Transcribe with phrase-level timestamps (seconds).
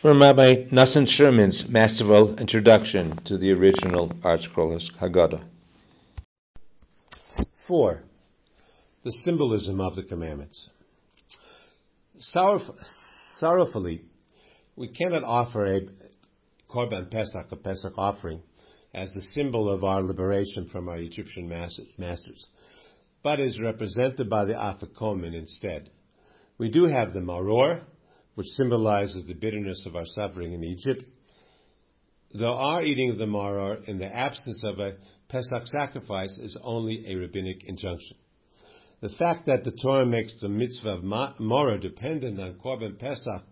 [0.00, 5.42] from Rabbi Nosson Scherman's masterful introduction to the original ArtScroll Haggadah.
[7.68, 8.02] 4.
[9.04, 10.70] The symbolism of the commandments.
[13.40, 14.00] Sorrowfully,
[14.74, 15.80] we cannot offer a
[16.70, 18.40] Korban Pesach, a Pesach offering,
[18.94, 22.46] as the symbol of our liberation from our Egyptian masters,
[23.22, 25.90] but is represented by the Afikomen instead.
[26.56, 27.82] We do have the Maror,
[28.40, 31.04] which symbolizes the bitterness of our suffering in Egypt.
[32.32, 34.94] Though our eating of the Maror in the absence of a
[35.28, 38.16] Pesach sacrifice is only a rabbinic injunction.
[39.02, 43.42] The fact that the Torah makes the mitzvah of Maror dependent on Korban Pesach,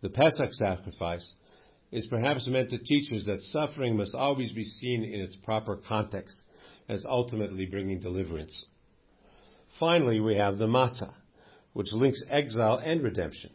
[0.00, 1.30] the Pesach sacrifice,
[1.90, 5.76] is perhaps meant to teach us that suffering must always be seen in its proper
[5.76, 6.42] context
[6.88, 8.64] as ultimately bringing deliverance.
[9.78, 11.12] Finally, we have the matzah,
[11.74, 13.50] which links exile and redemption.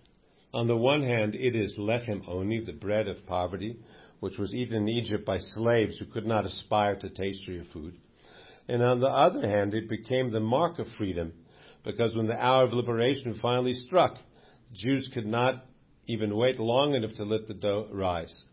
[0.54, 3.78] On the one hand, it is lechem oni, the bread of poverty,
[4.20, 7.96] which was eaten in Egypt by slaves who could not aspire to tastier food.
[8.68, 11.34] And on the other hand, it became the mark of freedom,
[11.84, 15.66] because when the hour of liberation finally struck, the Jews could not
[16.08, 18.46] even wait long enough to let the dough rise.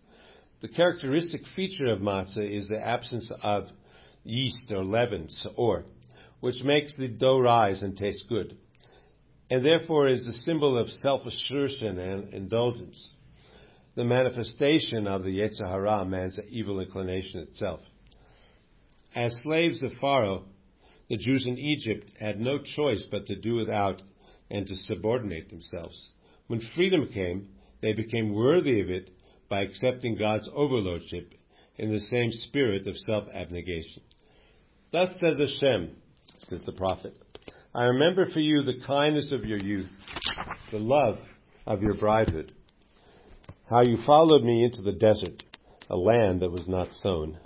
[0.60, 3.68] The characteristic feature of matzah is the absence of
[4.24, 5.84] yeast or leaven, or
[6.40, 8.56] which makes the dough rise and taste good,
[9.50, 13.12] and therefore is the symbol of self-assertion and indulgence,
[13.94, 17.80] the manifestation of the Yetzer Hara, man's evil inclination itself.
[19.14, 20.44] As slaves of Pharaoh,
[21.08, 24.02] the Jews in Egypt had no choice but to do without
[24.50, 26.08] and to subordinate themselves.
[26.46, 27.48] When freedom came,
[27.82, 29.10] they became worthy of it
[29.48, 31.34] by accepting God's overlordship
[31.76, 34.02] in the same spirit of self abnegation.
[34.90, 35.90] Thus says Hashem,
[36.38, 37.14] says the prophet,
[37.76, 39.90] I remember for you the kindness of your youth,
[40.70, 41.16] the love
[41.66, 42.52] of your bridehood,
[43.68, 45.42] how you followed me into the desert,
[45.90, 47.36] a land that was not sown.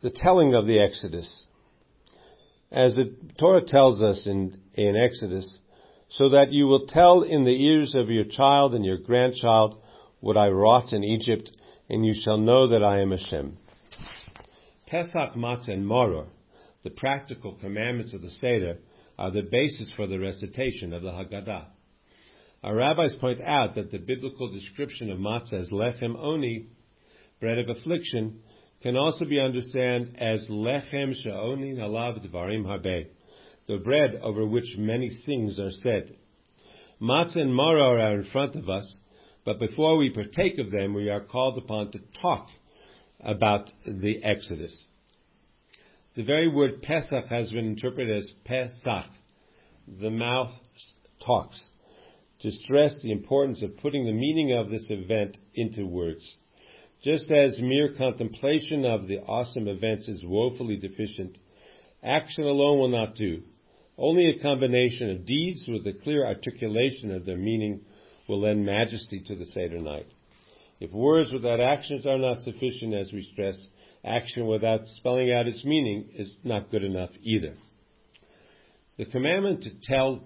[0.00, 1.44] The telling of the Exodus.
[2.72, 5.58] As the Torah tells us in, in Exodus,
[6.08, 9.82] so that you will tell in the ears of your child and your grandchild
[10.20, 11.54] what I wrought in Egypt,
[11.90, 13.58] and you shall know that I am Hashem.
[14.86, 16.26] Pesach, Matzah, and Maror,
[16.82, 18.78] the practical commandments of the Seder,
[19.18, 21.66] are the basis for the recitation of the Haggadah.
[22.62, 26.68] Our rabbis point out that the biblical description of matzah as lechem oni,
[27.40, 28.40] bread of affliction,
[28.82, 33.08] can also be understood as lechem she'oni alav dvarim harbe,
[33.66, 36.16] the bread over which many things are said.
[37.00, 38.94] Matzah and maror are in front of us,
[39.44, 42.48] but before we partake of them, we are called upon to talk
[43.20, 44.86] about the Exodus.
[46.20, 49.06] The very word Pesach has been interpreted as Pesach.
[50.02, 50.50] The mouth
[51.24, 51.58] talks,
[52.42, 56.36] to stress the importance of putting the meaning of this event into words.
[57.02, 61.38] Just as mere contemplation of the awesome events is woefully deficient,
[62.04, 63.40] action alone will not do.
[63.96, 67.80] Only a combination of deeds with a clear articulation of their meaning
[68.28, 70.08] will lend majesty to the Seder night.
[70.80, 73.56] If words without actions are not sufficient, as we stress,
[74.04, 77.54] action without spelling out its meaning is not good enough either.
[78.98, 80.22] The commandment to tell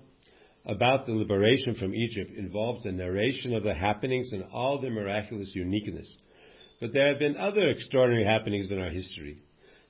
[0.66, 5.52] about the liberation from Egypt involves a narration of the happenings and all their miraculous
[5.54, 6.16] uniqueness.
[6.80, 9.38] But there have been other extraordinary happenings in our history,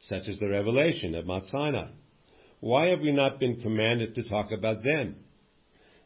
[0.02, 1.90] such as the revelation of Mount Sinai.
[2.60, 5.16] Why have we not been commanded to talk about them?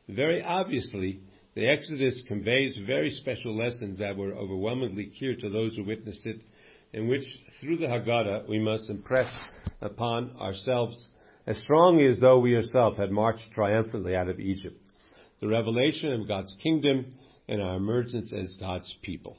[0.09, 1.21] Very obviously,
[1.55, 6.43] the Exodus conveys very special lessons that were overwhelmingly clear to those who witnessed it,
[6.93, 7.25] in which,
[7.61, 9.33] through the Haggadah, we must impress
[9.81, 11.09] upon ourselves
[11.47, 14.81] as strongly as though we ourselves had marched triumphantly out of Egypt,
[15.41, 17.07] the revelation of God's kingdom
[17.49, 19.37] and our emergence as God's people.